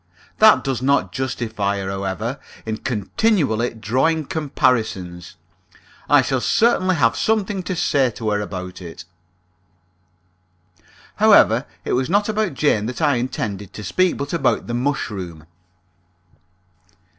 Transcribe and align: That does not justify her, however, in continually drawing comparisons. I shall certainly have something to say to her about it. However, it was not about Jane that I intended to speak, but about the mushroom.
That 0.39 0.63
does 0.63 0.81
not 0.81 1.11
justify 1.11 1.77
her, 1.77 1.87
however, 1.91 2.39
in 2.65 2.77
continually 2.77 3.75
drawing 3.75 4.25
comparisons. 4.25 5.35
I 6.09 6.23
shall 6.23 6.41
certainly 6.41 6.95
have 6.95 7.15
something 7.15 7.61
to 7.61 7.75
say 7.75 8.09
to 8.09 8.31
her 8.31 8.41
about 8.41 8.81
it. 8.81 9.05
However, 11.17 11.67
it 11.85 11.93
was 11.93 12.09
not 12.09 12.27
about 12.27 12.55
Jane 12.55 12.87
that 12.87 12.99
I 12.99 13.17
intended 13.17 13.73
to 13.73 13.83
speak, 13.83 14.17
but 14.17 14.33
about 14.33 14.65
the 14.65 14.73
mushroom. 14.73 15.45